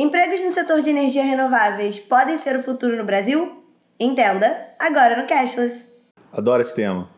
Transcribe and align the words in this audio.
Empregos 0.00 0.40
no 0.40 0.50
setor 0.50 0.80
de 0.80 0.88
energia 0.88 1.22
renováveis 1.22 1.98
podem 1.98 2.34
ser 2.34 2.56
o 2.56 2.62
futuro 2.62 2.96
no 2.96 3.04
Brasil? 3.04 3.62
Entenda 4.00 4.68
agora 4.78 5.20
no 5.20 5.28
Cashless. 5.28 5.88
Adoro 6.32 6.62
esse 6.62 6.74
tema. 6.74 7.10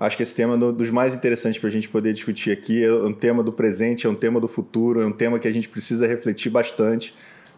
Acho 0.00 0.16
que 0.16 0.24
esse 0.24 0.34
tema 0.34 0.54
é 0.54 0.56
um 0.56 0.72
dos 0.72 0.90
mais 0.90 1.14
interessantes 1.14 1.60
para 1.60 1.68
a 1.68 1.70
gente 1.70 1.88
poder 1.88 2.12
discutir 2.12 2.50
aqui. 2.50 2.82
É 2.82 2.92
um 2.92 3.12
tema 3.12 3.44
do 3.44 3.52
presente, 3.52 4.08
é 4.08 4.10
um 4.10 4.14
tema 4.16 4.40
do 4.40 4.48
futuro, 4.48 5.00
é 5.00 5.06
um 5.06 5.12
tema 5.12 5.38
que 5.38 5.46
a 5.46 5.52
gente 5.52 5.68
precisa 5.68 6.04
refletir 6.04 6.50
bastante 6.50 7.14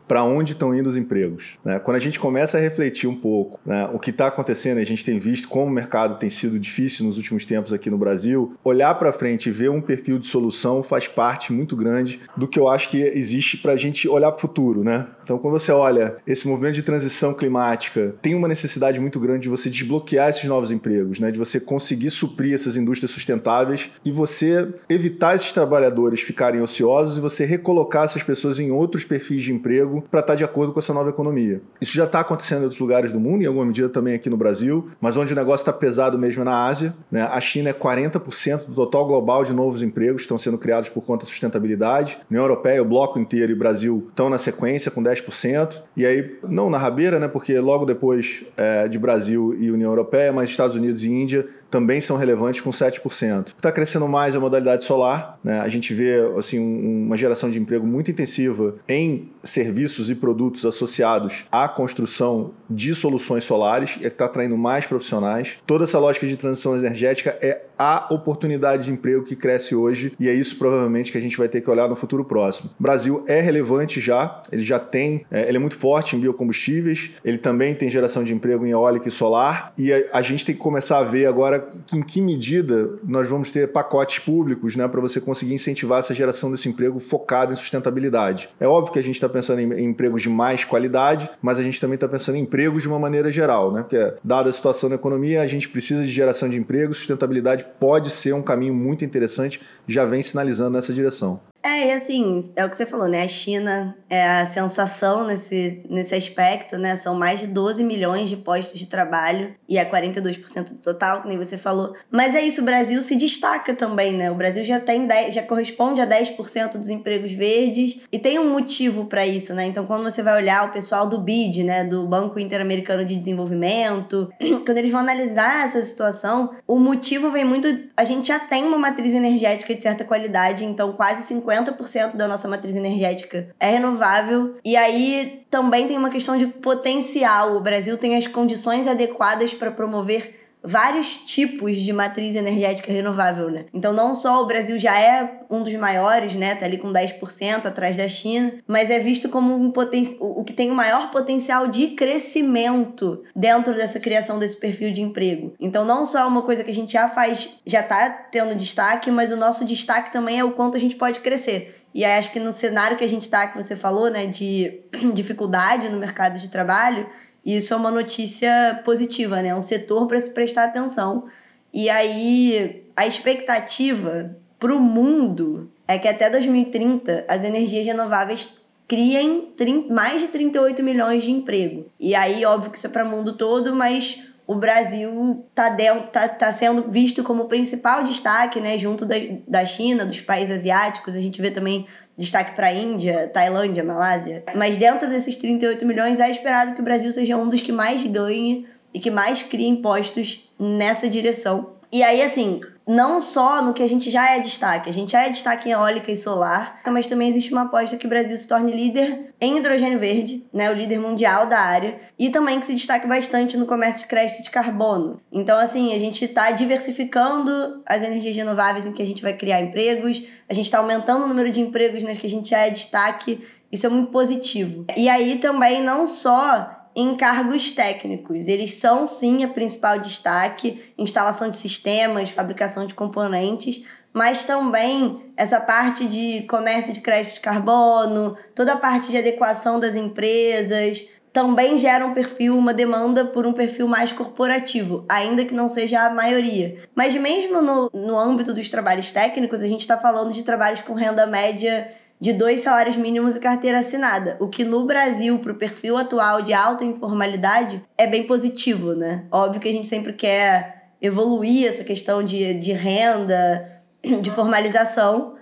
para 0.09 0.25
onde 0.25 0.53
estão 0.53 0.75
indo 0.75 0.89
os 0.89 0.97
empregos. 0.97 1.59
Né? 1.63 1.79
Quando 1.79 1.97
a 1.97 2.01
gente 2.01 2.19
começa 2.19 2.57
a 2.57 2.61
refletir 2.61 3.09
um 3.09 3.15
pouco 3.15 3.61
né, 3.65 3.89
o 3.93 3.99
que 3.99 4.11
está 4.11 4.27
acontecendo, 4.27 4.79
a 4.79 4.85
gente 4.85 5.05
tem 5.05 5.19
visto 5.19 5.49
como 5.49 5.67
o 5.67 5.71
mercado 5.71 6.19
tem 6.19 6.31
sido 6.31 6.59
difícil 6.59 7.05
nos 7.05 7.19
últimos 7.19 7.45
tempos 7.45 7.73
aqui 7.73 7.91
no 7.91 7.99
Brasil, 7.99 8.57
olhar 8.65 8.95
para 8.95 9.13
frente 9.13 9.49
e 9.49 9.53
ver 9.53 9.71
um 9.71 9.83
perfil 9.83 10.19
de 10.19 10.27
solução 10.27 10.83
faz 10.83 11.07
parte 11.07 11.53
muito 11.53 11.77
grande 11.77 12.21
do 12.37 12.49
que 12.49 12.59
eu 12.59 12.69
acho 12.69 12.89
que 12.89 13.03
existe 13.03 13.59
para 13.59 13.73
a 13.73 13.77
gente 13.77 14.09
olhar 14.09 14.33
para 14.33 14.39
o 14.39 14.41
futuro. 14.41 14.83
Né? 14.83 15.07
Então, 15.23 15.39
quando 15.39 15.53
você 15.53 15.71
olha 15.71 16.17
esse 16.27 16.49
movimento 16.49 16.75
de 16.75 16.83
transição 16.83 17.35
climática, 17.35 18.15
tem 18.23 18.35
uma 18.35 18.49
necessidade 18.49 18.99
muito 18.99 19.21
grande 19.21 19.43
de 19.43 19.49
você 19.49 19.69
desbloquear 19.69 20.31
esses 20.31 20.45
novos 20.45 20.71
empregos, 20.71 21.21
né? 21.21 21.31
de 21.31 21.39
você 21.39 21.61
conseguir 21.61 22.11
suprir 22.11 22.55
essas 22.55 22.77
indústrias 22.77 23.11
sustentáveis 23.11 23.91
e 24.05 24.11
você 24.11 24.69
evitar 24.89 25.37
esses 25.37 25.53
trabalhadores 25.53 26.23
ficarem 26.23 26.63
ociosos 26.63 27.19
e 27.19 27.21
você 27.21 27.45
recolocar 27.45 28.05
essas 28.05 28.23
pessoas 28.23 28.59
em 28.59 28.71
outros 28.71 29.05
perfis 29.05 29.43
de 29.43 29.53
emprego 29.53 29.98
para 30.01 30.21
estar 30.21 30.33
tá 30.33 30.37
de 30.37 30.45
acordo 30.45 30.73
com 30.73 30.79
essa 30.79 30.93
nova 30.93 31.11
economia. 31.11 31.61
Isso 31.81 31.95
já 31.95 32.05
está 32.05 32.21
acontecendo 32.21 32.61
em 32.61 32.63
outros 32.65 32.81
lugares 32.81 33.13
do 33.13 33.21
mundo, 33.21 33.43
em 33.43 33.47
alguma 33.47 33.65
medida 33.65 33.89
também 33.89 34.15
aqui 34.15 34.31
no 34.31 34.37
Brasil, 34.37 34.89
mas 35.01 35.17
onde 35.17 35.33
o 35.33 35.37
negócio 35.37 35.63
está 35.63 35.73
pesado 35.73 36.19
mesmo 36.19 36.43
é 36.43 36.45
na 36.45 36.67
Ásia. 36.67 36.95
Né? 37.11 37.23
A 37.23 37.41
China 37.41 37.71
é 37.71 37.73
40% 37.73 38.67
do 38.67 38.75
total 38.75 39.07
global 39.07 39.45
de 39.45 39.53
novos 39.53 39.83
empregos 39.83 40.17
que 40.17 40.23
estão 40.23 40.39
sendo 40.39 40.59
criados 40.59 40.89
por 40.89 41.05
conta 41.05 41.25
da 41.25 41.31
sustentabilidade. 41.31 42.19
União 42.31 42.45
Europeia, 42.45 42.83
o 42.83 42.85
bloco 42.85 43.19
inteiro 43.19 43.53
e 43.53 43.55
o 43.55 43.59
Brasil 43.59 44.07
estão 44.09 44.29
na 44.29 44.39
sequência 44.39 44.91
com 44.91 45.03
10%. 45.03 45.83
E 45.97 46.07
aí, 46.07 46.39
não 46.49 46.71
na 46.71 46.79
rabeira, 46.79 47.19
né? 47.19 47.29
porque 47.29 47.59
logo 47.59 47.85
depois 47.85 48.45
é, 48.57 48.89
de 48.89 48.99
Brasil 48.99 49.55
e 49.59 49.71
União 49.71 49.91
Europeia, 49.91 50.33
mas 50.33 50.51
Estados 50.51 50.77
Unidos 50.77 51.05
e 51.05 51.11
Índia 51.11 51.47
também 51.71 52.01
são 52.01 52.17
relevantes 52.17 52.61
com 52.61 52.71
7%. 52.71 53.49
Está 53.49 53.71
crescendo 53.71 54.09
mais 54.09 54.35
a 54.35 54.41
modalidade 54.41 54.85
solar. 54.85 55.39
Né? 55.45 55.61
A 55.61 55.69
gente 55.69 55.93
vê 55.93 56.21
assim, 56.37 56.59
um, 56.59 57.07
uma 57.07 57.17
geração 57.17 57.51
de 57.51 57.59
emprego 57.59 57.87
muito 57.87 58.11
intensiva 58.11 58.75
em 58.89 59.31
serviços 59.43 59.88
e 59.89 60.15
produtos 60.15 60.65
associados 60.65 61.47
à 61.51 61.67
construção 61.69 62.53
de 62.69 62.95
soluções 62.95 63.45
solares 63.45 63.97
é 63.97 64.03
que 64.03 64.07
está 64.09 64.27
atraindo 64.27 64.57
mais 64.57 64.85
profissionais. 64.87 65.59
Toda 65.67 65.85
essa 65.85 65.99
lógica 65.99 66.27
de 66.27 66.37
transição 66.37 66.77
energética 66.77 67.39
é 67.41 67.63
a 67.79 68.07
oportunidade 68.11 68.87
de 68.87 68.93
emprego 68.93 69.25
que 69.25 69.37
cresce 69.37 69.75
hoje 69.75 70.13
e 70.19 70.29
é 70.29 70.35
isso 70.35 70.59
provavelmente 70.59 71.13
que 71.13 71.19
a 71.19 71.21
gente 71.21 71.39
vai 71.39 71.49
ter 71.49 71.61
que 71.61 71.71
olhar 71.71 71.89
no 71.89 71.95
futuro 71.95 72.25
próximo. 72.25 72.71
O 72.79 72.83
Brasil 72.83 73.25
é 73.29 73.41
relevante 73.41 74.01
já, 74.01 74.43
ele 74.51 74.65
já 74.65 74.79
tem, 74.79 75.25
é, 75.31 75.49
ele 75.49 75.57
é 75.57 75.61
muito 75.61 75.77
forte 75.77 76.17
em 76.17 76.21
biocombustíveis, 76.21 77.13
ele 77.25 77.39
também 77.39 77.75
tem 77.75 77.89
geração 77.89 78.25
de 78.25 78.35
emprego 78.35 78.67
em 78.67 78.71
eólica 78.71 79.09
e 79.09 79.11
solar 79.11 79.73
e 79.79 79.93
a, 79.93 80.03
a 80.15 80.23
gente 80.23 80.45
tem 80.45 80.55
que 80.55 80.61
começar 80.61 80.99
a 80.99 81.05
ver 81.05 81.27
agora 81.27 81.69
em 81.95 82.03
que 82.03 82.21
medida 82.21 82.91
nós 83.05 83.29
vamos 83.29 83.51
ter 83.51 83.69
pacotes 83.69 84.19
públicos 84.19 84.75
né, 84.75 84.89
para 84.89 85.01
você 85.01 85.21
conseguir 85.21 85.55
incentivar 85.55 86.01
essa 86.01 86.13
geração 86.13 86.51
desse 86.51 86.69
emprego 86.69 86.99
focado 86.99 87.53
em 87.53 87.57
sustentabilidade. 87.57 88.49
É 88.59 88.67
óbvio 88.67 88.93
que 88.93 88.99
a 88.99 89.03
gente 89.03 89.15
está 89.15 89.29
pensando 89.29 89.61
em, 89.61 89.78
empregos 89.85 90.23
de 90.23 90.29
mais 90.29 90.65
qualidade, 90.65 91.31
mas 91.41 91.59
a 91.59 91.63
gente 91.63 91.81
também 91.81 91.95
está 91.95 92.09
pensando 92.09 92.37
em 92.37 92.41
empregos 92.41 92.83
de 92.83 92.89
uma 92.89 92.99
maneira 92.99 93.31
geral, 93.31 93.73
né? 93.73 93.83
Porque, 93.83 94.15
dada 94.23 94.51
a 94.51 94.53
situação 94.53 94.89
da 94.89 94.97
economia, 94.97 95.43
a 95.43 95.47
gente 95.47 95.69
precisa 95.69 96.03
de 96.03 96.11
geração 96.11 96.49
de 96.49 96.59
empregos, 96.59 96.99
sustentabilidade 96.99 97.67
pode 97.79 98.11
ser 98.11 98.33
um 98.33 98.43
caminho 98.43 98.75
muito 98.75 99.05
interessante, 99.05 99.61
já 99.87 100.05
vem 100.05 100.23
sinalizando 100.23 100.71
nessa 100.71 100.93
direção. 100.93 101.41
É, 101.69 101.89
e 101.89 101.93
assim, 101.93 102.51
é 102.57 102.65
o 102.65 102.71
que 102.71 102.77
você 102.77 102.87
falou, 102.87 103.07
né? 103.07 103.23
A 103.23 103.29
China 103.29 103.95
é 104.09 104.27
a 104.27 104.47
sensação 104.47 105.27
nesse, 105.27 105.85
nesse 105.91 106.15
aspecto, 106.15 106.79
né? 106.79 106.97
São 106.97 107.15
mais 107.15 107.41
de 107.41 107.47
12 107.47 107.85
milhões 107.85 108.31
de 108.31 108.39
postos 108.39 108.81
de 108.81 108.87
trabalho 108.87 109.55
e 109.69 109.77
é 109.77 109.85
42% 109.85 110.73
do 110.73 110.79
total, 110.79 111.21
que 111.21 111.29
nem 111.29 111.37
você 111.37 111.59
falou. 111.59 111.95
Mas 112.11 112.35
é 112.35 112.41
isso, 112.41 112.63
o 112.63 112.65
Brasil 112.65 113.03
se 113.03 113.17
destaca 113.17 113.75
também, 113.75 114.15
né? 114.15 114.31
O 114.31 114.35
Brasil 114.35 114.65
já 114.65 114.81
tem 114.81 115.07
10, 115.07 115.35
já 115.35 115.43
corresponde 115.43 116.01
a 116.01 116.07
10% 116.07 116.79
dos 116.79 116.89
empregos 116.89 117.33
verdes 117.33 118.01
e 118.11 118.19
tem 118.19 118.39
um 118.39 118.51
motivo 118.51 119.05
para 119.05 119.27
isso, 119.27 119.53
né? 119.53 119.67
Então, 119.67 119.85
quando 119.85 120.05
você 120.05 120.23
vai 120.23 120.37
olhar 120.37 120.67
o 120.67 120.73
pessoal 120.73 121.07
do 121.07 121.21
BID, 121.21 121.65
né, 121.65 121.85
do 121.85 122.07
Banco 122.07 122.41
Interamericano 122.41 123.05
de 123.05 123.15
Desenvolvimento, 123.15 124.33
quando 124.65 124.79
eles 124.79 124.91
vão 124.91 125.01
analisar 125.01 125.67
essa 125.67 125.83
situação, 125.83 126.55
o 126.67 126.79
motivo 126.79 127.31
vem 127.31 127.45
muito, 127.45 127.69
a 127.95 128.05
gente 128.05 128.29
já 128.29 128.39
tem 128.39 128.65
uma 128.65 128.79
matriz 128.79 129.13
energética 129.13 129.75
de 129.75 129.83
certa 129.83 130.03
qualidade, 130.03 130.65
então 130.65 130.93
quase 130.95 131.23
50 131.23 131.58
50% 131.65 132.17
da 132.17 132.29
nossa 132.29 132.49
matriz 132.49 132.77
energética 132.77 133.49
é 133.59 133.71
renovável. 133.71 134.57
E 134.65 134.77
aí 134.77 135.45
também 135.51 135.87
tem 135.87 135.99
uma 135.99 136.11
questão 136.11 136.37
de 136.37 136.47
potencial. 136.47 137.57
O 137.57 137.61
Brasil 137.61 137.97
tem 137.97 138.17
as 138.17 138.27
condições 138.27 138.87
adequadas 138.87 139.55
para 139.55 139.71
promover 139.71 140.38
vários 140.63 141.17
tipos 141.17 141.77
de 141.77 141.93
matriz 141.93 142.37
energética 142.37 142.93
renovável, 142.93 143.51
né? 143.51 143.67
Então 143.73 143.93
não 143.93 144.15
só 144.15 144.43
o 144.43 144.47
Brasil 144.47 144.79
já 144.79 144.99
é 144.99 145.41
um 145.51 145.63
dos 145.63 145.75
maiores, 145.75 146.35
né, 146.35 146.55
tá 146.55 146.67
ali 146.67 146.79
com 146.79 146.93
10% 146.93 147.67
atrás 147.67 147.97
da 147.97 148.07
China, 148.09 148.55
mas 148.67 148.91
é 148.91 148.99
visto 148.99 149.29
como 149.29 149.55
um 149.55 149.71
poten 149.71 150.17
o 150.21 150.45
que 150.45 150.53
tem 150.53 150.71
o 150.71 150.75
maior 150.75 151.11
potencial 151.11 151.67
de 151.67 151.89
crescimento 151.89 153.23
dentro 153.35 153.75
dessa 153.75 153.99
criação 154.01 154.39
desse 154.39 154.57
perfil 154.57 154.93
de 154.93 155.01
emprego. 155.01 155.55
Então 155.59 155.85
não 155.85 156.05
só 156.05 156.21
é 156.21 156.25
uma 156.25 156.43
coisa 156.43 156.63
que 156.65 156.71
a 156.71 156.75
gente 156.75 156.93
já 156.93 157.09
faz, 157.09 157.49
já 157.65 157.83
tá 157.83 158.11
tendo 158.31 158.55
destaque, 158.55 159.11
mas 159.11 159.31
o 159.31 159.37
nosso 159.37 159.65
destaque 159.65 160.13
também 160.13 160.39
é 160.39 160.45
o 160.45 160.53
quanto 160.53 160.77
a 160.77 160.81
gente 160.81 160.97
pode 160.97 161.21
crescer. 161.21 161.79
E 161.95 162.05
aí 162.05 162.19
acho 162.19 162.31
que 162.31 162.39
no 162.39 162.53
cenário 162.53 162.97
que 162.97 163.05
a 163.05 163.09
gente 163.09 163.29
tá, 163.29 163.47
que 163.47 163.57
você 163.61 163.75
falou, 163.75 164.11
né, 164.11 164.27
de 164.27 164.83
dificuldade 165.15 165.89
no 165.89 165.99
mercado 165.99 166.39
de 166.39 166.49
trabalho, 166.49 167.09
isso 167.45 167.73
é 167.73 167.77
uma 167.77 167.91
notícia 167.91 168.81
positiva, 168.85 169.43
né? 169.43 169.49
É 169.49 169.55
um 169.55 169.63
setor 169.63 170.07
para 170.07 170.21
se 170.21 170.31
prestar 170.31 170.65
atenção. 170.65 171.27
E 171.73 171.89
aí, 171.89 172.85
a 172.97 173.07
expectativa 173.07 174.37
para 174.59 174.75
o 174.75 174.81
mundo 174.81 175.71
é 175.87 175.99
que 175.99 176.09
até 176.09 176.29
2030 176.29 177.25
as 177.29 177.45
energias 177.45 177.87
renováveis 177.87 178.49
criem 178.87 179.53
mais 179.91 180.21
de 180.21 180.29
38 180.29 180.83
milhões 180.83 181.23
de 181.23 181.31
emprego. 181.31 181.87
E 182.01 182.15
aí, 182.15 182.45
óbvio 182.45 182.71
que 182.71 182.79
isso 182.79 182.87
é 182.87 182.91
para 182.91 183.05
o 183.05 183.09
mundo 183.09 183.37
todo, 183.37 183.75
mas 183.75 184.23
o 184.47 184.55
Brasil 184.55 185.45
está 185.51 185.77
tá, 186.11 186.29
tá 186.29 186.53
sendo 186.53 186.91
visto 186.91 187.23
como 187.23 187.43
o 187.43 187.49
principal 187.49 188.05
destaque, 188.05 188.61
né? 188.61 188.79
Junto 188.79 189.05
da, 189.05 189.15
da 189.47 189.65
China, 189.65 190.07
dos 190.07 190.21
países 190.21 190.57
asiáticos. 190.57 191.15
A 191.15 191.21
gente 191.21 191.41
vê 191.41 191.51
também 191.51 191.87
destaque 192.19 192.57
para 192.57 192.67
a 192.67 192.75
Índia, 192.75 193.29
Tailândia, 193.29 193.85
Malásia. 193.85 194.43
Mas 194.57 194.77
dentro 194.77 195.09
desses 195.09 195.37
38 195.37 195.87
milhões, 195.87 196.19
é 196.19 196.29
esperado 196.29 196.75
que 196.75 196.81
o 196.81 196.85
Brasil 196.85 197.11
seja 197.13 197.37
um 197.37 197.49
dos 197.49 197.63
que 197.63 197.71
mais 197.71 198.03
ganhe 198.03 198.67
e 198.93 198.99
que 198.99 199.11
mais 199.11 199.43
cria 199.43 199.69
impostos 199.69 200.51
nessa 200.59 201.09
direção. 201.09 201.75
E 201.93 202.03
aí, 202.03 202.21
assim, 202.21 202.61
não 202.89 203.21
só 203.21 203.61
no 203.61 203.75
que 203.75 203.83
a 203.83 203.87
gente 203.87 204.09
já 204.09 204.35
é 204.35 204.41
destaque, 204.41 204.89
a 204.89 204.93
gente 204.93 205.13
já 205.13 205.27
é 205.27 205.29
destaque 205.29 205.69
em 205.69 205.73
eólica 205.73 206.11
e 206.11 206.17
solar, 206.17 206.81
mas 206.87 207.05
também 207.05 207.29
existe 207.29 207.53
uma 207.53 207.63
aposta 207.63 207.99
que 207.99 208.07
o 208.07 208.09
Brasil 208.09 208.35
se 208.35 208.49
torne 208.49 208.73
líder 208.73 209.35
em 209.39 209.59
hidrogênio 209.59 209.99
verde, 209.99 210.49
né, 210.51 210.71
o 210.71 210.73
líder 210.75 210.99
mundial 210.99 211.47
da 211.47 211.59
área, 211.59 211.99
e 212.19 212.31
também 212.31 212.59
que 212.59 212.65
se 212.65 212.75
destaque 212.75 213.07
bastante 213.07 213.59
no 213.59 213.67
comércio 213.67 214.01
de 214.01 214.09
crédito 214.09 214.43
de 214.43 214.49
carbono. 214.49 215.21
Então, 215.31 215.59
assim, 215.59 215.95
a 215.95 215.99
gente 215.99 216.25
está 216.25 216.51
diversificando 216.51 217.83
as 217.85 218.03
energias 218.03 218.35
renováveis 218.35 218.87
em 218.87 218.93
que 218.93 219.03
a 219.03 219.07
gente 219.07 219.21
vai 219.21 219.35
criar 219.35 219.61
empregos, 219.61 220.23
a 220.49 220.55
gente 220.55 220.65
está 220.65 220.79
aumentando 220.79 221.27
o 221.27 221.29
número 221.29 221.51
de 221.51 221.61
empregos 221.61 222.03
nas 222.03 222.17
que 222.17 222.27
a 222.27 222.31
gente 222.31 222.49
já 222.49 222.61
é 222.61 222.71
destaque, 222.71 223.47
isso 223.71 223.85
é 223.85 223.91
muito 223.91 224.11
positivo. 224.11 224.87
E 224.97 225.11
aí 225.11 225.37
também 225.37 225.83
não 225.83 226.07
só 226.07 226.78
em 226.99 227.15
cargos 227.17 227.71
técnicos. 227.71 228.49
Eles 228.49 228.75
são 228.75 229.07
sim 229.07 229.45
a 229.45 229.49
principal 229.49 230.01
destaque, 230.01 230.93
instalação 230.99 231.49
de 231.49 231.57
sistemas, 231.57 232.31
fabricação 232.31 232.87
de 232.89 232.93
componentes, 232.93 233.85
mas 234.13 234.43
também 234.43 235.33
essa 235.37 235.61
parte 235.61 236.07
de 236.07 236.43
comércio 236.49 236.93
de 236.93 237.01
crédito 237.01 237.35
de 237.35 237.41
carbono, 237.41 238.37
toda 238.53 238.73
a 238.73 238.77
parte 238.77 239.13
de 239.13 239.17
adequação 239.17 239.79
das 239.79 239.95
empresas, 239.95 241.07
também 241.33 241.79
gera 241.79 242.05
um 242.05 242.13
perfil, 242.13 242.59
uma 242.59 242.75
demanda 242.75 243.25
por 243.25 243.47
um 243.47 243.53
perfil 243.53 243.87
mais 243.87 244.11
corporativo, 244.11 245.05
ainda 245.09 245.45
que 245.45 245.55
não 245.55 245.69
seja 245.69 246.01
a 246.01 246.11
maioria. 246.11 246.79
Mas 246.97 247.15
mesmo 247.15 247.63
no, 247.63 247.89
no 247.95 248.19
âmbito 248.19 248.53
dos 248.53 248.69
trabalhos 248.69 249.13
técnicos, 249.13 249.63
a 249.63 249.69
gente 249.69 249.83
está 249.83 249.97
falando 249.97 250.33
de 250.33 250.43
trabalhos 250.43 250.81
com 250.81 250.95
renda 250.95 251.27
média 251.29 251.89
de 252.21 252.33
dois 252.33 252.63
salários 252.63 252.97
mínimos 252.97 253.37
e 253.37 253.41
carteira 253.41 253.79
assinada, 253.79 254.37
o 254.41 254.49
que 254.49 254.65
no 254.65 254.85
Brasil, 254.85 255.39
para 255.39 255.53
o 255.53 255.57
perfil 255.57 255.97
atual 255.97 256.43
de 256.43 256.53
alta 256.53 256.85
informalidade, 256.85 257.83
é 257.97 258.07
bem 258.07 258.25
positivo, 258.25 258.95
né? 258.95 259.25
Óbvio 259.31 259.61
que 259.61 259.69
a 259.69 259.73
gente 259.73 259.87
sempre 259.87 260.13
quer 260.13 260.91
evoluir 261.01 261.69
essa 261.69 261.85
questão 261.85 262.23
de, 262.23 262.55
de 262.55 262.73
renda, 262.73 263.83
de 264.21 264.31
formalização. 264.31 265.37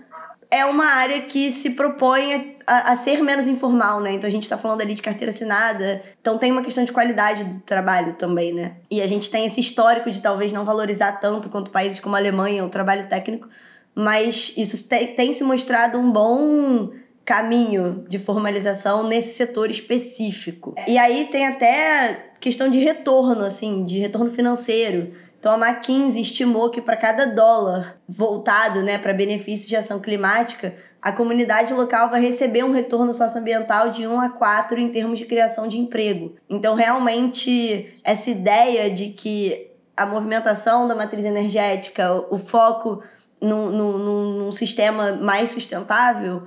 É 0.51 0.65
uma 0.65 0.87
área 0.87 1.23
que 1.23 1.51
se 1.51 1.71
propõe 1.71 2.57
a, 2.67 2.93
a 2.93 2.97
ser 2.97 3.23
menos 3.23 3.49
informal, 3.49 4.01
né? 4.01 4.13
Então 4.13 4.29
a 4.29 4.31
gente 4.31 4.43
está 4.43 4.59
falando 4.59 4.83
ali 4.83 4.95
de 4.95 5.03
carteira 5.03 5.33
assinada, 5.33 6.03
então 6.21 6.37
tem 6.37 6.53
uma 6.53 6.63
questão 6.63 6.85
de 6.85 6.93
qualidade 6.93 7.45
do 7.45 7.59
trabalho 7.61 8.13
também, 8.15 8.53
né? 8.53 8.77
E 8.91 9.01
a 9.01 9.07
gente 9.07 9.31
tem 9.31 9.47
esse 9.47 9.61
histórico 9.61 10.11
de 10.11 10.21
talvez 10.21 10.53
não 10.53 10.65
valorizar 10.65 11.13
tanto 11.21 11.49
quanto 11.49 11.71
países 11.71 11.99
como 11.99 12.17
a 12.17 12.19
Alemanha 12.19 12.65
o 12.65 12.69
trabalho 12.69 13.09
técnico, 13.09 13.49
mas 13.97 14.53
isso 14.59 14.87
tem, 14.87 15.15
tem 15.15 15.33
se 15.33 15.43
mostrado 15.43 15.99
um 15.99 16.13
bom 16.13 16.91
caminho 17.25 18.05
de 18.09 18.19
formalização 18.19 19.09
nesse 19.09 19.35
setor 19.35 19.71
específico. 19.71 20.75
E 20.87 20.99
aí 20.99 21.25
tem 21.25 21.47
até 21.47 22.31
questão 22.39 22.71
de 22.71 22.79
retorno, 22.79 23.43
assim, 23.43 23.85
de 23.85 23.99
retorno 23.99 24.31
financeiro. 24.31 25.13
Então 25.41 25.53
a 25.53 25.71
McKinsey 25.71 26.21
estimou 26.21 26.71
que 26.71 26.81
para 26.81 26.97
cada 26.97 27.25
dólar 27.25 27.99
voltado 28.07 28.83
né, 28.83 28.99
para 28.99 29.15
benefício 29.15 29.67
de 29.69 29.77
ação 29.77 29.99
climática, 29.99 30.75
a 31.01 31.11
comunidade 31.11 31.73
local 31.73 32.11
vai 32.11 32.21
receber 32.21 32.65
um 32.65 32.73
retorno 32.73 33.15
socioambiental 33.15 33.91
de 33.91 34.07
1 34.07 34.21
a 34.21 34.29
4 34.29 34.79
em 34.79 34.89
termos 34.89 35.19
de 35.19 35.25
criação 35.25 35.69
de 35.69 35.79
emprego. 35.79 36.35
Então, 36.51 36.75
realmente, 36.75 37.95
essa 38.05 38.31
ideia 38.31 38.91
de 38.91 39.11
que 39.11 39.71
a 39.97 40.05
movimentação 40.05 40.87
da 40.87 40.95
matriz 40.95 41.25
energética, 41.25 42.13
o 42.31 42.39
foco 42.39 43.03
num, 43.47 43.71
num, 43.71 44.29
num 44.39 44.53
sistema 44.53 45.13
mais 45.13 45.51
sustentável, 45.51 46.43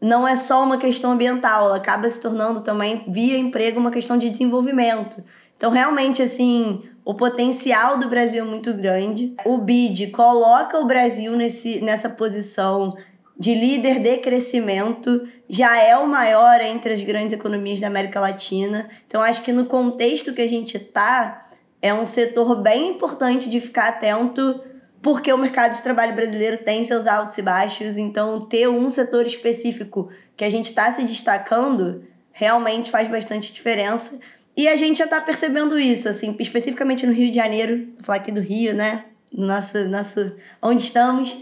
não 0.00 0.26
é 0.26 0.34
só 0.34 0.64
uma 0.64 0.78
questão 0.78 1.12
ambiental, 1.12 1.66
ela 1.66 1.76
acaba 1.76 2.08
se 2.08 2.20
tornando 2.20 2.62
também, 2.62 3.04
via 3.08 3.36
emprego, 3.36 3.78
uma 3.78 3.90
questão 3.90 4.16
de 4.16 4.30
desenvolvimento. 4.30 5.22
Então, 5.56 5.70
realmente, 5.70 6.22
assim, 6.22 6.82
o 7.04 7.14
potencial 7.14 7.98
do 7.98 8.08
Brasil 8.08 8.42
é 8.42 8.46
muito 8.46 8.72
grande. 8.72 9.34
O 9.44 9.58
BID 9.58 10.08
coloca 10.08 10.78
o 10.78 10.86
Brasil 10.86 11.36
nesse, 11.36 11.82
nessa 11.82 12.08
posição 12.08 12.96
de 13.38 13.54
líder 13.54 14.00
de 14.00 14.18
crescimento, 14.18 15.26
já 15.48 15.78
é 15.78 15.96
o 15.96 16.06
maior 16.06 16.60
entre 16.60 16.92
as 16.92 17.02
grandes 17.02 17.32
economias 17.32 17.80
da 17.80 17.86
América 17.86 18.20
Latina. 18.20 18.88
Então, 19.06 19.22
acho 19.22 19.42
que 19.42 19.52
no 19.52 19.66
contexto 19.66 20.32
que 20.32 20.42
a 20.42 20.48
gente 20.48 20.76
está, 20.76 21.48
é 21.82 21.92
um 21.92 22.04
setor 22.04 22.56
bem 22.56 22.90
importante 22.90 23.48
de 23.48 23.60
ficar 23.60 23.88
atento, 23.88 24.60
porque 25.02 25.32
o 25.32 25.38
mercado 25.38 25.74
de 25.74 25.82
trabalho 25.82 26.14
brasileiro 26.14 26.58
tem 26.58 26.84
seus 26.84 27.06
altos 27.06 27.38
e 27.38 27.42
baixos. 27.42 27.96
Então, 27.96 28.46
ter 28.46 28.68
um 28.68 28.88
setor 28.90 29.26
específico 29.26 30.08
que 30.36 30.44
a 30.44 30.50
gente 30.50 30.66
está 30.66 30.90
se 30.92 31.02
destacando 31.04 32.04
realmente 32.32 32.90
faz 32.90 33.08
bastante 33.08 33.52
diferença. 33.52 34.18
E 34.56 34.68
a 34.68 34.76
gente 34.76 34.98
já 34.98 35.04
está 35.04 35.20
percebendo 35.20 35.78
isso, 35.78 36.08
assim, 36.08 36.36
especificamente 36.38 37.06
no 37.06 37.12
Rio 37.12 37.30
de 37.30 37.36
Janeiro, 37.36 37.86
vou 37.94 38.04
falar 38.04 38.18
aqui 38.18 38.32
do 38.32 38.40
Rio, 38.40 38.74
né? 38.74 39.04
Nosso, 39.32 39.88
nosso, 39.88 40.32
onde 40.60 40.82
estamos 40.82 41.38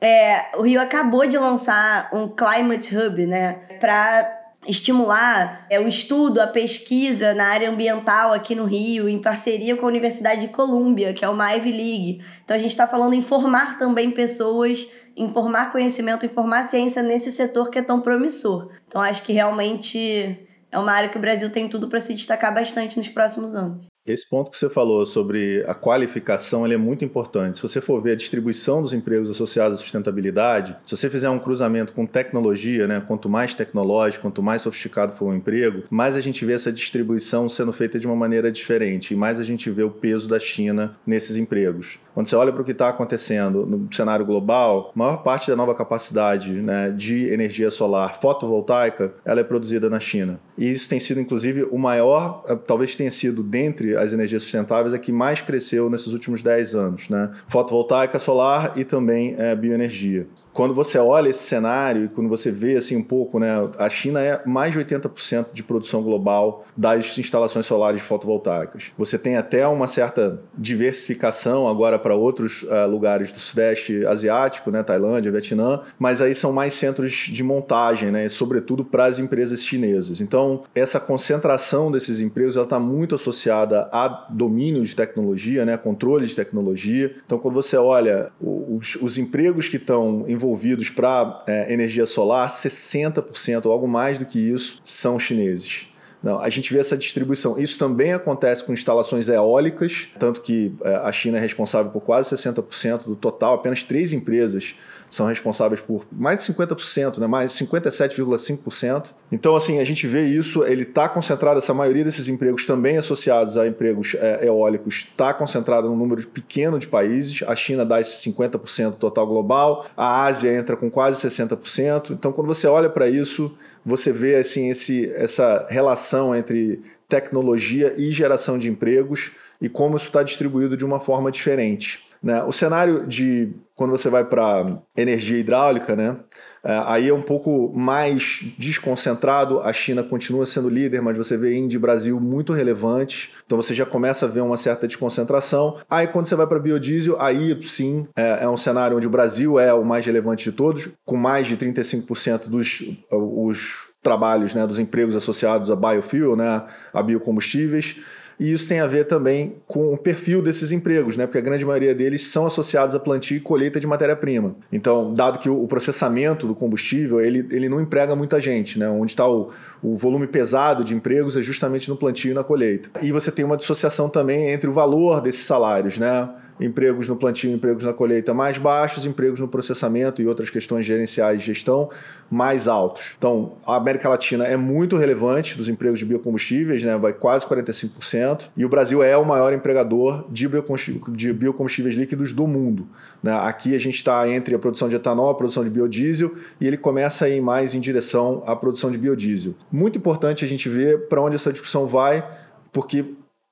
é, 0.00 0.56
o 0.56 0.62
Rio 0.62 0.80
acabou 0.80 1.26
de 1.26 1.36
lançar 1.36 2.10
um 2.12 2.28
Climate 2.28 2.96
Hub, 2.96 3.26
né? 3.26 3.54
Para 3.80 4.37
estimular 4.68 5.66
é, 5.70 5.80
o 5.80 5.88
estudo, 5.88 6.40
a 6.40 6.46
pesquisa 6.46 7.32
na 7.32 7.46
área 7.46 7.70
ambiental 7.70 8.34
aqui 8.34 8.54
no 8.54 8.64
Rio, 8.64 9.08
em 9.08 9.18
parceria 9.18 9.74
com 9.74 9.86
a 9.86 9.88
Universidade 9.88 10.42
de 10.42 10.48
Colômbia, 10.48 11.14
que 11.14 11.24
é 11.24 11.28
uma 11.28 11.50
Ivy 11.54 11.72
League. 11.72 12.24
Então 12.44 12.54
a 12.54 12.60
gente 12.60 12.70
está 12.70 12.86
falando 12.86 13.14
em 13.14 13.22
formar 13.22 13.78
também 13.78 14.10
pessoas, 14.10 14.86
em 15.16 15.32
formar 15.32 15.72
conhecimento, 15.72 16.26
em 16.26 16.28
formar 16.28 16.64
ciência 16.64 17.02
nesse 17.02 17.32
setor 17.32 17.70
que 17.70 17.78
é 17.78 17.82
tão 17.82 18.02
promissor. 18.02 18.68
Então 18.86 19.00
acho 19.00 19.22
que 19.22 19.32
realmente 19.32 20.46
é 20.70 20.78
uma 20.78 20.92
área 20.92 21.08
que 21.08 21.16
o 21.16 21.20
Brasil 21.20 21.50
tem 21.50 21.66
tudo 21.66 21.88
para 21.88 21.98
se 21.98 22.12
destacar 22.12 22.54
bastante 22.54 22.98
nos 22.98 23.08
próximos 23.08 23.54
anos. 23.54 23.86
Esse 24.08 24.26
ponto 24.26 24.50
que 24.50 24.56
você 24.56 24.70
falou 24.70 25.04
sobre 25.04 25.64
a 25.66 25.74
qualificação 25.74 26.64
ele 26.64 26.74
é 26.74 26.78
muito 26.78 27.04
importante. 27.04 27.58
Se 27.58 27.62
você 27.62 27.80
for 27.80 28.00
ver 28.00 28.12
a 28.12 28.16
distribuição 28.16 28.80
dos 28.82 28.92
empregos 28.94 29.28
associados 29.28 29.78
à 29.78 29.82
sustentabilidade, 29.82 30.76
se 30.86 30.96
você 30.96 31.10
fizer 31.10 31.28
um 31.28 31.38
cruzamento 31.38 31.92
com 31.92 32.06
tecnologia, 32.06 32.86
né, 32.86 33.02
quanto 33.06 33.28
mais 33.28 33.54
tecnológico, 33.54 34.22
quanto 34.22 34.42
mais 34.42 34.62
sofisticado 34.62 35.12
for 35.12 35.26
o 35.26 35.34
emprego, 35.34 35.82
mais 35.90 36.16
a 36.16 36.20
gente 36.20 36.44
vê 36.44 36.54
essa 36.54 36.72
distribuição 36.72 37.48
sendo 37.48 37.72
feita 37.72 37.98
de 37.98 38.06
uma 38.06 38.16
maneira 38.16 38.50
diferente 38.50 39.12
e 39.12 39.16
mais 39.16 39.38
a 39.38 39.44
gente 39.44 39.70
vê 39.70 39.82
o 39.82 39.90
peso 39.90 40.26
da 40.26 40.38
China 40.38 40.96
nesses 41.06 41.36
empregos. 41.36 41.98
Quando 42.14 42.26
você 42.26 42.36
olha 42.36 42.52
para 42.52 42.62
o 42.62 42.64
que 42.64 42.72
está 42.72 42.88
acontecendo 42.88 43.66
no 43.66 43.92
cenário 43.92 44.24
global, 44.24 44.90
a 44.94 44.98
maior 44.98 45.18
parte 45.18 45.50
da 45.50 45.56
nova 45.56 45.74
capacidade 45.74 46.52
né, 46.52 46.90
de 46.90 47.28
energia 47.28 47.70
solar 47.70 48.14
fotovoltaica 48.20 49.12
ela 49.24 49.40
é 49.40 49.44
produzida 49.44 49.90
na 49.90 50.00
China. 50.00 50.40
E 50.56 50.68
isso 50.70 50.88
tem 50.88 50.98
sido, 50.98 51.20
inclusive, 51.20 51.62
o 51.70 51.78
maior, 51.78 52.44
eh, 52.48 52.56
talvez 52.56 52.96
tenha 52.96 53.10
sido 53.10 53.42
dentre 53.42 53.96
as 53.98 54.12
energias 54.12 54.42
sustentáveis, 54.42 54.94
a 54.94 54.98
que 54.98 55.12
mais 55.12 55.40
cresceu 55.40 55.90
nesses 55.90 56.12
últimos 56.12 56.42
10 56.42 56.74
anos. 56.74 57.08
Né? 57.08 57.30
Fotovoltaica, 57.48 58.18
solar 58.18 58.72
e 58.76 58.84
também 58.84 59.34
é, 59.38 59.54
bioenergia 59.54 60.26
quando 60.58 60.74
você 60.74 60.98
olha 60.98 61.28
esse 61.28 61.44
cenário 61.44 62.06
e 62.06 62.08
quando 62.08 62.28
você 62.28 62.50
vê 62.50 62.74
assim 62.74 62.96
um 62.96 63.02
pouco, 63.04 63.38
né, 63.38 63.70
a 63.78 63.88
China 63.88 64.20
é 64.20 64.42
mais 64.44 64.72
de 64.72 64.80
80% 64.80 65.52
de 65.52 65.62
produção 65.62 66.02
global 66.02 66.66
das 66.76 67.16
instalações 67.16 67.64
solares 67.64 68.02
fotovoltaicas. 68.02 68.90
Você 68.98 69.16
tem 69.16 69.36
até 69.36 69.64
uma 69.68 69.86
certa 69.86 70.42
diversificação 70.56 71.68
agora 71.68 71.96
para 71.96 72.16
outros 72.16 72.64
uh, 72.64 72.88
lugares 72.90 73.30
do 73.30 73.38
sudeste 73.38 74.04
asiático, 74.04 74.72
né, 74.72 74.82
Tailândia, 74.82 75.30
Vietnã, 75.30 75.82
mas 75.96 76.20
aí 76.20 76.34
são 76.34 76.52
mais 76.52 76.74
centros 76.74 77.12
de 77.12 77.44
montagem, 77.44 78.10
né, 78.10 78.28
sobretudo 78.28 78.84
para 78.84 79.04
as 79.04 79.20
empresas 79.20 79.62
chinesas. 79.62 80.20
Então, 80.20 80.64
essa 80.74 80.98
concentração 80.98 81.88
desses 81.92 82.18
empregos 82.18 82.56
está 82.56 82.80
muito 82.80 83.14
associada 83.14 83.77
a 83.92 84.26
domínio 84.30 84.82
de 84.82 84.94
tecnologia, 84.94 85.64
né, 85.64 85.76
controle 85.76 86.26
de 86.26 86.34
tecnologia. 86.34 87.14
Então, 87.24 87.38
quando 87.38 87.54
você 87.54 87.76
olha 87.76 88.30
os, 88.40 88.96
os 88.96 89.18
empregos 89.18 89.68
que 89.68 89.76
estão 89.76 90.24
envolvidos 90.28 90.48
envolvidos 90.48 90.90
para 90.90 91.44
é, 91.46 91.72
energia 91.72 92.06
solar, 92.06 92.48
60% 92.48 93.66
ou 93.66 93.72
algo 93.72 93.86
mais 93.86 94.18
do 94.18 94.24
que 94.24 94.38
isso 94.38 94.80
são 94.82 95.18
chineses. 95.18 95.88
Não, 96.22 96.40
a 96.40 96.48
gente 96.48 96.72
vê 96.72 96.80
essa 96.80 96.96
distribuição. 96.96 97.58
Isso 97.58 97.78
também 97.78 98.12
acontece 98.12 98.64
com 98.64 98.72
instalações 98.72 99.28
eólicas, 99.28 100.08
tanto 100.18 100.40
que 100.40 100.72
é, 100.82 100.96
a 100.96 101.12
China 101.12 101.38
é 101.38 101.40
responsável 101.40 101.92
por 101.92 102.00
quase 102.00 102.34
60% 102.34 103.04
do 103.04 103.14
total, 103.14 103.54
apenas 103.54 103.84
três 103.84 104.12
empresas 104.12 104.74
são 105.08 105.26
responsáveis 105.26 105.80
por 105.80 106.06
mais 106.12 106.44
de 106.44 106.52
50%, 106.52 107.18
né? 107.18 107.26
mais 107.26 107.52
57,5%. 107.52 109.14
Então, 109.32 109.56
assim, 109.56 109.78
a 109.78 109.84
gente 109.84 110.06
vê 110.06 110.26
isso, 110.26 110.64
ele 110.64 110.82
está 110.82 111.08
concentrado, 111.08 111.58
essa 111.58 111.74
maioria 111.74 112.04
desses 112.04 112.28
empregos 112.28 112.66
também 112.66 112.96
associados 112.96 113.56
a 113.56 113.66
empregos 113.66 114.14
é, 114.18 114.46
eólicos, 114.46 115.06
está 115.10 115.32
concentrado 115.32 115.88
num 115.88 115.96
número 115.96 116.26
pequeno 116.28 116.78
de 116.78 116.86
países. 116.86 117.42
A 117.46 117.54
China 117.54 117.84
dá 117.84 118.00
esse 118.00 118.30
50% 118.30 118.94
total 118.94 119.26
global, 119.26 119.86
a 119.96 120.24
Ásia 120.24 120.52
entra 120.52 120.76
com 120.76 120.90
quase 120.90 121.26
60%. 121.26 122.12
Então, 122.12 122.32
quando 122.32 122.46
você 122.46 122.66
olha 122.66 122.88
para 122.88 123.08
isso, 123.08 123.56
você 123.84 124.12
vê 124.12 124.36
assim, 124.36 124.68
esse, 124.68 125.10
essa 125.10 125.66
relação 125.68 126.34
entre 126.34 126.82
tecnologia 127.08 127.94
e 127.96 128.10
geração 128.10 128.58
de 128.58 128.68
empregos 128.68 129.32
e 129.60 129.68
como 129.68 129.96
isso 129.96 130.06
está 130.06 130.22
distribuído 130.22 130.76
de 130.76 130.84
uma 130.84 131.00
forma 131.00 131.30
diferente. 131.30 132.06
Né? 132.22 132.42
O 132.42 132.52
cenário 132.52 133.06
de 133.06 133.52
quando 133.76 133.90
você 133.90 134.10
vai 134.10 134.24
para 134.24 134.76
energia 134.96 135.38
hidráulica, 135.38 135.94
né? 135.94 136.16
É, 136.64 136.82
aí 136.84 137.08
é 137.08 137.14
um 137.14 137.22
pouco 137.22 137.72
mais 137.72 138.44
desconcentrado. 138.58 139.60
A 139.60 139.72
China 139.72 140.02
continua 140.02 140.44
sendo 140.44 140.68
líder, 140.68 141.00
mas 141.00 141.16
você 141.16 141.36
vê 141.36 141.56
Índia 141.56 141.76
e 141.76 141.80
Brasil 141.80 142.18
muito 142.18 142.52
relevantes. 142.52 143.30
Então 143.46 143.56
você 143.56 143.72
já 143.72 143.86
começa 143.86 144.26
a 144.26 144.28
ver 144.28 144.40
uma 144.40 144.56
certa 144.56 144.88
desconcentração. 144.88 145.78
Aí 145.88 146.08
quando 146.08 146.26
você 146.26 146.34
vai 146.34 146.46
para 146.48 146.58
biodiesel, 146.58 147.16
aí 147.20 147.56
sim 147.62 148.08
é, 148.16 148.42
é, 148.42 148.48
um 148.48 148.56
cenário 148.56 148.96
onde 148.96 149.06
o 149.06 149.10
Brasil 149.10 149.60
é 149.60 149.72
o 149.72 149.84
mais 149.84 150.04
relevante 150.04 150.50
de 150.50 150.56
todos, 150.56 150.88
com 151.04 151.16
mais 151.16 151.46
de 151.46 151.56
35% 151.56 152.48
dos 152.48 152.82
os 153.12 153.86
trabalhos, 154.02 154.54
né, 154.54 154.66
dos 154.66 154.78
empregos 154.78 155.14
associados 155.14 155.70
a 155.70 155.76
biofuel, 155.76 156.34
né, 156.34 156.64
a 156.92 157.02
biocombustíveis. 157.02 157.96
E 158.38 158.52
isso 158.52 158.68
tem 158.68 158.78
a 158.78 158.86
ver 158.86 159.04
também 159.04 159.56
com 159.66 159.92
o 159.92 159.98
perfil 159.98 160.40
desses 160.40 160.70
empregos, 160.70 161.16
né? 161.16 161.26
Porque 161.26 161.38
a 161.38 161.40
grande 161.40 161.64
maioria 161.66 161.94
deles 161.94 162.28
são 162.28 162.46
associados 162.46 162.94
a 162.94 163.00
plantio 163.00 163.36
e 163.36 163.40
colheita 163.40 163.80
de 163.80 163.86
matéria-prima. 163.86 164.54
Então, 164.70 165.12
dado 165.12 165.38
que 165.38 165.48
o 165.48 165.66
processamento 165.66 166.46
do 166.46 166.54
combustível, 166.54 167.20
ele, 167.20 167.46
ele 167.50 167.68
não 167.68 167.80
emprega 167.80 168.14
muita 168.14 168.40
gente, 168.40 168.78
né? 168.78 168.88
Onde 168.88 169.10
está 169.10 169.28
o, 169.28 169.50
o 169.82 169.96
volume 169.96 170.26
pesado 170.26 170.84
de 170.84 170.94
empregos 170.94 171.36
é 171.36 171.42
justamente 171.42 171.88
no 171.88 171.96
plantio 171.96 172.30
e 172.30 172.34
na 172.34 172.44
colheita. 172.44 172.88
E 173.02 173.10
você 173.10 173.32
tem 173.32 173.44
uma 173.44 173.56
dissociação 173.56 174.08
também 174.08 174.50
entre 174.50 174.70
o 174.70 174.72
valor 174.72 175.20
desses 175.20 175.44
salários, 175.44 175.98
né? 175.98 176.28
Empregos 176.60 177.08
no 177.08 177.16
plantio, 177.16 177.50
empregos 177.50 177.84
na 177.84 177.92
colheita 177.92 178.34
mais 178.34 178.58
baixos, 178.58 179.06
empregos 179.06 179.40
no 179.40 179.48
processamento 179.48 180.20
e 180.20 180.26
outras 180.26 180.50
questões 180.50 180.84
gerenciais 180.84 181.40
de 181.40 181.46
gestão 181.46 181.88
mais 182.30 182.68
altos. 182.68 183.14
Então, 183.16 183.52
a 183.66 183.76
América 183.76 184.08
Latina 184.08 184.44
é 184.44 184.56
muito 184.56 184.96
relevante 184.96 185.56
dos 185.56 185.68
empregos 185.68 185.98
de 185.98 186.04
biocombustíveis, 186.04 186.82
né? 186.82 186.96
vai 186.98 187.12
quase 187.12 187.46
45%, 187.46 188.50
e 188.56 188.64
o 188.64 188.68
Brasil 188.68 189.02
é 189.02 189.16
o 189.16 189.24
maior 189.24 189.52
empregador 189.52 190.24
de 190.30 190.46
biocombustíveis, 190.48 191.96
líquidos 191.96 192.32
do 192.32 192.46
mundo. 192.46 192.86
Né? 193.22 193.32
Aqui 193.32 193.74
a 193.74 193.78
gente 193.78 193.94
está 193.94 194.28
entre 194.28 194.54
a 194.54 194.58
produção 194.58 194.88
de 194.88 194.96
etanol, 194.96 195.30
a 195.30 195.34
produção 195.34 195.64
de 195.64 195.70
biodiesel, 195.70 196.34
e 196.60 196.66
ele 196.66 196.76
começa 196.76 197.24
a 197.24 197.28
ir 197.28 197.40
mais 197.40 197.74
em 197.74 197.80
direção 197.80 198.42
à 198.46 198.54
produção 198.54 198.90
de 198.90 198.98
biodiesel. 198.98 199.54
Muito 199.72 199.98
importante 199.98 200.44
a 200.44 200.48
gente 200.48 200.68
ver 200.68 201.08
para 201.08 201.22
onde 201.22 201.36
essa 201.36 201.50
discussão 201.50 201.86
vai, 201.86 202.26
porque 202.72 203.04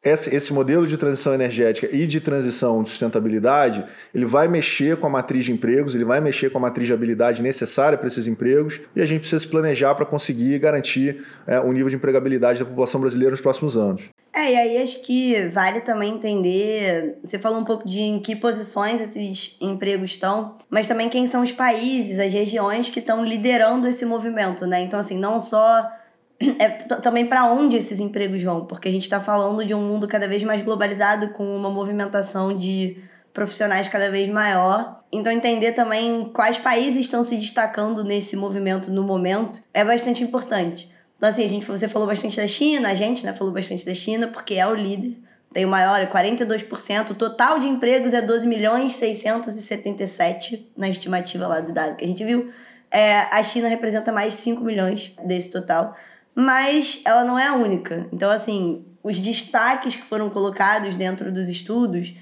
esse 0.06 0.52
modelo 0.52 0.86
de 0.86 0.96
transição 0.96 1.34
energética 1.34 1.88
e 1.90 2.06
de 2.06 2.20
transição 2.20 2.82
de 2.82 2.90
sustentabilidade, 2.90 3.84
ele 4.14 4.24
vai 4.24 4.46
mexer 4.48 4.96
com 4.96 5.06
a 5.06 5.10
matriz 5.10 5.44
de 5.44 5.52
empregos, 5.52 5.94
ele 5.94 6.04
vai 6.04 6.20
mexer 6.20 6.50
com 6.50 6.58
a 6.58 6.60
matriz 6.60 6.86
de 6.86 6.92
habilidade 6.92 7.42
necessária 7.42 7.98
para 7.98 8.06
esses 8.06 8.26
empregos 8.26 8.80
e 8.94 9.02
a 9.02 9.06
gente 9.06 9.20
precisa 9.20 9.40
se 9.40 9.48
planejar 9.48 9.94
para 9.94 10.06
conseguir 10.06 10.58
garantir 10.58 11.24
é, 11.46 11.58
o 11.58 11.72
nível 11.72 11.88
de 11.88 11.96
empregabilidade 11.96 12.60
da 12.60 12.64
população 12.64 13.00
brasileira 13.00 13.32
nos 13.32 13.40
próximos 13.40 13.76
anos. 13.76 14.08
É, 14.36 14.52
e 14.52 14.56
aí 14.56 14.82
acho 14.82 15.00
que 15.00 15.48
vale 15.48 15.80
também 15.80 16.12
entender. 16.12 17.18
Você 17.24 17.38
falou 17.38 17.58
um 17.58 17.64
pouco 17.64 17.88
de 17.88 18.00
em 18.00 18.20
que 18.20 18.36
posições 18.36 19.00
esses 19.00 19.56
empregos 19.62 20.10
estão, 20.10 20.58
mas 20.68 20.86
também 20.86 21.08
quem 21.08 21.26
são 21.26 21.42
os 21.42 21.52
países, 21.52 22.18
as 22.18 22.30
regiões 22.30 22.90
que 22.90 23.00
estão 23.00 23.24
liderando 23.24 23.88
esse 23.88 24.04
movimento, 24.04 24.66
né? 24.66 24.82
Então, 24.82 25.00
assim, 25.00 25.18
não 25.18 25.40
só. 25.40 25.90
É 26.58 26.68
também 26.68 27.26
para 27.26 27.50
onde 27.50 27.76
esses 27.76 27.98
empregos 27.98 28.42
vão, 28.42 28.66
porque 28.66 28.88
a 28.88 28.92
gente 28.92 29.04
está 29.04 29.20
falando 29.20 29.64
de 29.64 29.74
um 29.74 29.80
mundo 29.80 30.06
cada 30.06 30.28
vez 30.28 30.42
mais 30.42 30.62
globalizado, 30.62 31.30
com 31.30 31.44
uma 31.56 31.70
movimentação 31.70 32.56
de 32.56 32.98
profissionais 33.32 33.88
cada 33.88 34.10
vez 34.10 34.28
maior. 34.28 35.02
Então, 35.12 35.32
entender 35.32 35.72
também 35.72 36.30
quais 36.34 36.58
países 36.58 37.00
estão 37.00 37.22
se 37.22 37.36
destacando 37.36 38.02
nesse 38.02 38.36
movimento 38.36 38.90
no 38.90 39.02
momento 39.02 39.62
é 39.72 39.84
bastante 39.84 40.22
importante. 40.22 40.90
Então, 41.16 41.28
assim, 41.28 41.44
a 41.44 41.48
gente, 41.48 41.66
você 41.66 41.88
falou 41.88 42.08
bastante 42.08 42.36
da 42.36 42.46
China, 42.46 42.90
a 42.90 42.94
gente 42.94 43.24
né, 43.24 43.32
falou 43.32 43.52
bastante 43.52 43.84
da 43.84 43.94
China, 43.94 44.28
porque 44.28 44.54
é 44.54 44.66
o 44.66 44.74
líder. 44.74 45.18
Tem 45.52 45.64
o 45.64 45.68
maior, 45.68 46.00
é 46.00 46.06
42%. 46.06 47.10
O 47.10 47.14
total 47.14 47.58
de 47.58 47.68
empregos 47.68 48.12
é 48.12 48.20
12 48.20 48.46
milhões 48.46 48.94
677 48.94 50.72
na 50.76 50.88
estimativa 50.88 51.46
lá 51.46 51.60
do 51.60 51.72
dado 51.72 51.96
que 51.96 52.04
a 52.04 52.08
gente 52.08 52.22
viu. 52.24 52.50
É, 52.90 53.20
a 53.30 53.42
China 53.42 53.68
representa 53.68 54.12
mais 54.12 54.34
5 54.34 54.62
milhões 54.62 55.12
desse 55.24 55.50
total. 55.50 55.96
Mas 56.38 57.00
ela 57.06 57.24
não 57.24 57.38
é 57.38 57.46
a 57.46 57.54
única. 57.54 58.06
Então, 58.12 58.30
assim, 58.30 58.84
os 59.02 59.18
destaques 59.18 59.96
que 59.96 60.02
foram 60.02 60.28
colocados 60.28 60.94
dentro 60.94 61.32
dos 61.32 61.48
estudos 61.48 62.12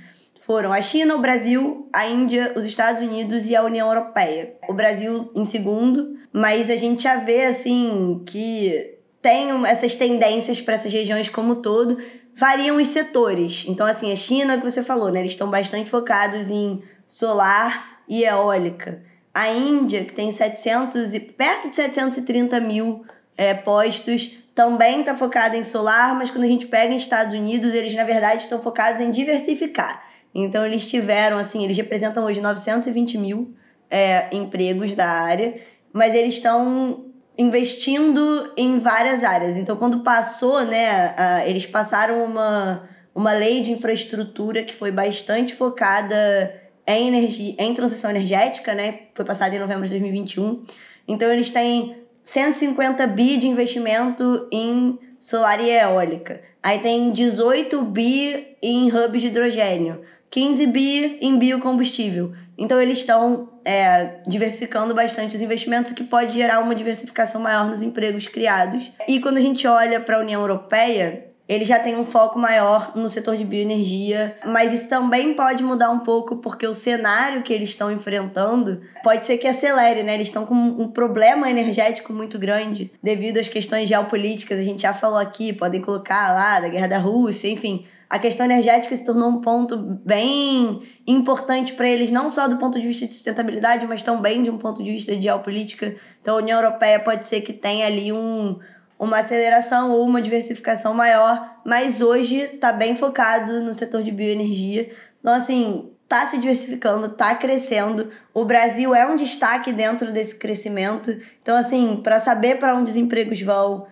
foram 0.41 0.73
a 0.73 0.81
China, 0.81 1.17
o 1.17 1.21
Brasil, 1.21 1.89
a 1.93 2.07
Índia, 2.07 2.53
os 2.55 2.65
Estados 2.65 3.01
Unidos 3.01 3.49
e 3.49 3.57
a 3.57 3.65
União 3.65 3.89
Europeia. 3.89 4.55
O 4.69 4.73
Brasil 4.73 5.33
em 5.35 5.45
segundo, 5.45 6.17
mas 6.33 6.71
a 6.71 6.77
gente 6.77 7.03
já 7.03 7.17
vê 7.17 7.47
assim 7.47 8.23
que 8.25 8.99
tem 9.21 9.49
essas 9.67 9.95
tendências 9.95 10.61
para 10.61 10.75
essas 10.75 10.93
regiões 10.93 11.29
como 11.31 11.55
um 11.55 11.63
todo, 11.63 11.97
variam 12.35 12.77
os 12.77 12.89
setores. 12.89 13.65
Então 13.67 13.87
assim, 13.87 14.13
a 14.13 14.17
China 14.17 14.59
que 14.59 14.71
você 14.71 14.83
falou, 14.83 15.11
né, 15.11 15.21
eles 15.21 15.33
estão 15.33 15.51
bastante 15.51 15.91
focados 15.91 16.51
em 16.51 16.83
solar 17.09 18.03
e 18.07 18.23
eólica. 18.23 19.03
A 19.33 19.49
Índia, 19.49 20.05
que 20.05 20.13
tem 20.13 20.31
700 20.31 21.15
e 21.15 21.21
perto 21.21 21.71
de 21.71 21.77
730 21.77 22.61
mil 22.61 23.03
é, 23.37 23.55
postos, 23.55 24.31
também 24.55 25.01
está 25.01 25.17
focada 25.17 25.57
em 25.57 25.65
solar, 25.65 26.15
mas 26.15 26.31
quando 26.31 26.45
a 26.45 26.49
gente 26.49 26.67
pega 26.67 26.93
em 26.93 26.97
Estados 26.97 27.35
Unidos, 27.35 27.75
eles 27.75 27.95
na 27.95 28.05
verdade 28.05 28.45
estão 28.45 28.63
focados 28.63 29.01
em 29.01 29.11
diversificar. 29.11 30.03
Então, 30.35 30.67
eles 30.67 30.87
tiveram, 30.87 31.39
assim, 31.39 31.65
eles 31.65 31.77
representam 31.77 32.25
hoje 32.25 32.41
920 32.41 33.19
mil 33.19 33.55
é, 33.91 34.29
empregos 34.33 34.95
da 34.95 35.07
área, 35.07 35.55
mas 35.93 36.15
eles 36.15 36.35
estão 36.35 37.13
investindo 37.39 38.53
em 38.57 38.79
várias 38.79 39.23
áreas. 39.23 39.57
Então, 39.57 39.77
quando 39.77 40.01
passou, 40.01 40.65
né, 40.65 41.15
a, 41.17 41.47
eles 41.47 41.67
passaram 41.67 42.25
uma, 42.25 42.89
uma 43.15 43.33
lei 43.33 43.61
de 43.61 43.71
infraestrutura 43.71 44.65
que 44.65 44.75
foi 44.75 44.91
bastante 44.91 45.55
focada 45.55 46.63
em, 46.87 47.09
energia, 47.09 47.55
em 47.59 47.75
transição 47.75 48.11
energética, 48.11 48.75
né? 48.75 49.01
Foi 49.15 49.25
passada 49.25 49.55
em 49.55 49.59
novembro 49.59 49.85
de 49.85 49.91
2021. 49.91 50.63
Então, 51.07 51.31
eles 51.31 51.51
têm 51.51 52.04
150 52.25 53.07
bi 53.07 53.37
de 53.37 53.47
investimento 53.47 54.49
em 54.51 54.99
solar 55.21 55.61
e 55.61 55.71
eólica. 55.71 56.41
Aí 56.63 56.79
tem 56.79 57.13
18 57.13 57.83
bi 57.83 58.57
em 58.63 58.89
hubs 58.89 59.21
de 59.21 59.29
hidrogênio. 59.29 60.01
15 60.31 60.67
bi 60.67 61.19
em 61.21 61.39
biocombustível. 61.39 62.33
Então 62.57 62.81
eles 62.81 62.99
estão 62.99 63.53
é, 63.65 64.21
diversificando 64.27 64.95
bastante 64.95 65.37
os 65.37 65.43
investimentos, 65.43 65.93
o 65.93 65.95
que 65.95 66.03
pode 66.03 66.33
gerar 66.33 66.61
uma 66.61 66.75
diversificação 66.75 67.41
maior 67.43 67.69
nos 67.69 67.83
empregos 67.83 68.27
criados. 68.27 68.91
E 69.07 69.21
quando 69.21 69.37
a 69.37 69.43
gente 69.43 69.67
olha 69.67 70.01
para 70.01 70.17
a 70.17 70.21
União 70.21 70.41
Europeia, 70.41 71.24
ele 71.47 71.65
já 71.65 71.79
tem 71.79 71.95
um 71.97 72.07
foco 72.07 72.39
maior 72.39 72.93
no 72.95 73.09
setor 73.11 73.37
de 73.37 73.45
bioenergia, 73.45 74.37
mas 74.47 74.73
isso 74.73 74.89
também 74.89 75.35
pode 75.35 75.63
mudar 75.63 75.91
um 75.91 76.01
pouco 76.01 76.37
porque 76.37 76.67
o 76.67 76.73
cenário 76.73 77.43
que 77.43 77.53
eles 77.53 77.69
estão 77.69 77.93
enfrentando 77.93 78.81
pode 79.03 79.27
ser 79.27 79.37
que 79.37 79.47
acelere, 79.47 80.03
né? 80.03 80.15
Eles 80.15 80.29
estão 80.29 80.47
com 80.47 80.55
um 80.55 80.89
problema 80.89 81.51
energético 81.51 82.13
muito 82.13 82.39
grande 82.39 82.91
devido 83.03 83.39
às 83.39 83.49
questões 83.49 83.89
geopolíticas, 83.89 84.59
a 84.59 84.63
gente 84.63 84.83
já 84.83 84.95
falou 84.95 85.19
aqui, 85.19 85.53
podem 85.53 85.83
colocar 85.83 86.33
lá 86.33 86.61
da 86.61 86.69
guerra 86.69 86.89
da 86.89 86.99
Rússia, 86.99 87.49
enfim, 87.49 87.85
a 88.09 88.19
questão 88.19 88.47
energética 88.47 88.95
se 88.95 89.05
tornou 89.05 89.29
um 89.29 89.41
ponto 89.41 89.77
bem 89.77 90.83
importante 91.07 91.73
para 91.73 91.89
eles, 91.89 92.11
não 92.11 92.31
só 92.31 92.47
do 92.47 92.57
ponto 92.59 92.81
de 92.81 92.87
vista 92.87 93.07
de 93.07 93.15
sustentabilidade, 93.15 93.87
mas 93.87 94.03
também 94.03 94.43
de 94.43 94.51
um 94.51 94.57
ponto 94.57 94.83
de 94.83 94.93
vista 94.93 95.15
de 95.17 95.23
geopolítica. 95.23 95.97
Então, 96.23 96.37
a 96.37 96.41
União 96.41 96.61
Europeia 96.61 97.01
pode 97.01 97.27
ser 97.27 97.41
que 97.41 97.53
tenha 97.53 97.87
ali 97.87 98.13
um, 98.13 98.59
uma 99.05 99.19
aceleração 99.19 99.93
ou 99.93 100.07
uma 100.07 100.21
diversificação 100.21 100.95
maior, 100.95 101.59
mas 101.65 102.01
hoje 102.01 102.41
está 102.41 102.73
bem 102.73 102.97
focado 102.97 103.61
no 103.61 103.73
setor 103.73 104.03
de 104.03 104.11
bioenergia. 104.11 104.91
Então, 105.21 105.33
assim, 105.33 105.91
está 106.03 106.27
se 106.27 106.39
diversificando, 106.39 107.07
está 107.07 107.35
crescendo. 107.35 108.11
O 108.33 108.45
Brasil 108.45 108.95
é 108.95 109.07
um 109.07 109.17
destaque 109.17 109.73
dentro 109.73 110.13
desse 110.13 110.37
crescimento. 110.37 111.17
Então, 111.43 111.57
assim, 111.57 112.01
para 112.03 112.19
saber 112.19 112.59
para 112.59 112.75
onde 112.75 112.91
os 112.91 112.97
empregos 112.97 113.41
vão, 113.41 113.87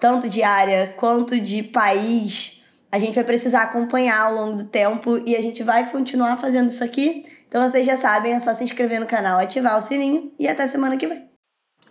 tanto 0.00 0.28
de 0.28 0.42
área 0.42 0.94
quanto 0.96 1.40
de 1.40 1.62
país, 1.62 2.62
a 2.90 2.98
gente 2.98 3.14
vai 3.14 3.24
precisar 3.24 3.62
acompanhar 3.62 4.26
ao 4.26 4.34
longo 4.34 4.58
do 4.58 4.64
tempo 4.64 5.20
e 5.26 5.34
a 5.34 5.42
gente 5.42 5.62
vai 5.62 5.90
continuar 5.90 6.36
fazendo 6.36 6.68
isso 6.68 6.84
aqui. 6.84 7.24
Então 7.48 7.68
vocês 7.68 7.86
já 7.86 7.96
sabem, 7.96 8.32
é 8.32 8.38
só 8.38 8.52
se 8.52 8.64
inscrever 8.64 9.00
no 9.00 9.06
canal, 9.06 9.38
ativar 9.38 9.76
o 9.76 9.80
sininho 9.80 10.32
e 10.38 10.46
até 10.46 10.66
semana 10.66 10.96
que 10.96 11.06
vem. 11.06 11.28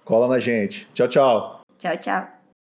Cola 0.03 0.27
na 0.27 0.39
gente. 0.39 0.87
Tchau, 0.93 1.07
tchau. 1.07 1.61
Tchau, 1.77 1.97
tchau. 1.97 2.42